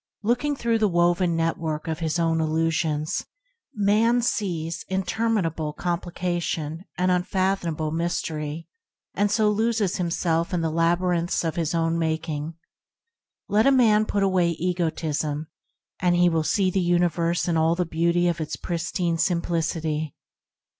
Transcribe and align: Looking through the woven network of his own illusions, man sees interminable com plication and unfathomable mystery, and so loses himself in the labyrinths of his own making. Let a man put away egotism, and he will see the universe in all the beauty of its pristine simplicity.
Looking 0.23 0.55
through 0.55 0.79
the 0.79 0.87
woven 0.87 1.35
network 1.35 1.87
of 1.87 1.99
his 1.99 2.17
own 2.17 2.41
illusions, 2.41 3.23
man 3.75 4.23
sees 4.23 4.83
interminable 4.89 5.73
com 5.73 5.99
plication 6.01 6.79
and 6.97 7.11
unfathomable 7.11 7.91
mystery, 7.91 8.67
and 9.13 9.29
so 9.29 9.51
loses 9.51 9.97
himself 9.97 10.55
in 10.55 10.61
the 10.61 10.71
labyrinths 10.71 11.43
of 11.43 11.55
his 11.55 11.75
own 11.75 11.99
making. 11.99 12.55
Let 13.47 13.67
a 13.67 13.71
man 13.71 14.05
put 14.07 14.23
away 14.23 14.49
egotism, 14.49 15.49
and 15.99 16.15
he 16.15 16.29
will 16.29 16.41
see 16.43 16.71
the 16.71 16.81
universe 16.81 17.47
in 17.47 17.55
all 17.55 17.75
the 17.75 17.85
beauty 17.85 18.27
of 18.27 18.41
its 18.41 18.55
pristine 18.55 19.19
simplicity. 19.19 20.15